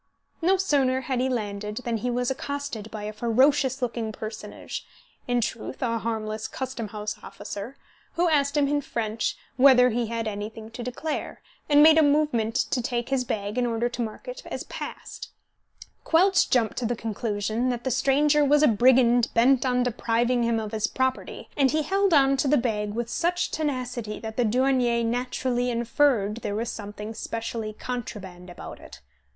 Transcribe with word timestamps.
No 0.41 0.57
sooner 0.57 1.01
had 1.01 1.19
he 1.19 1.29
landed 1.29 1.77
than 1.85 1.97
he 1.97 2.09
was 2.09 2.31
accosted 2.31 2.89
by 2.89 3.03
a 3.03 3.13
ferocious 3.13 3.83
looking 3.83 4.11
personage 4.11 4.83
(in 5.27 5.41
truth, 5.41 5.79
a 5.83 5.99
harmless 5.99 6.47
custom 6.47 6.87
house 6.87 7.17
officer), 7.21 7.77
who 8.13 8.27
asked 8.27 8.57
him 8.57 8.67
in 8.67 8.81
French 8.81 9.37
whether 9.57 9.91
he 9.91 10.07
had 10.07 10.27
anything 10.27 10.71
to 10.71 10.81
declare, 10.81 11.39
and 11.69 11.83
made 11.83 11.99
a 11.99 12.01
movement 12.01 12.55
to 12.55 12.81
take 12.81 13.09
his 13.09 13.23
bag 13.23 13.59
in 13.59 13.67
order 13.67 13.87
to 13.89 14.01
mark 14.01 14.27
it 14.27 14.41
as 14.47 14.63
"passed." 14.63 15.29
Quelch 16.03 16.49
jumped 16.49 16.77
to 16.77 16.87
the 16.87 16.95
conclusion 16.95 17.69
that 17.69 17.83
the 17.83 17.91
stranger 17.91 18.43
was 18.43 18.63
a 18.63 18.67
brigand 18.67 19.29
bent 19.35 19.67
on 19.67 19.83
depriving 19.83 20.41
him 20.41 20.59
of 20.59 20.71
his 20.71 20.87
property, 20.87 21.47
and 21.55 21.69
he 21.69 21.83
held 21.83 22.11
on 22.11 22.35
to 22.37 22.47
the 22.47 22.57
bag 22.57 22.95
with 22.95 23.07
such 23.07 23.51
tenacity 23.51 24.19
that 24.19 24.35
the 24.35 24.45
douanier 24.45 25.03
naturally 25.05 25.69
inferred 25.69 26.37
there 26.37 26.55
was 26.55 26.71
something 26.71 27.13
specially 27.13 27.71
contraband 27.71 28.49
about 28.49 28.79
it. 28.79 28.99